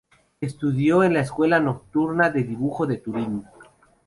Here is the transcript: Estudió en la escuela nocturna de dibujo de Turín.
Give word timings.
Estudió 0.41 1.03
en 1.03 1.13
la 1.13 1.19
escuela 1.19 1.59
nocturna 1.59 2.31
de 2.31 2.41
dibujo 2.43 2.87
de 2.87 2.97
Turín. 2.97 3.43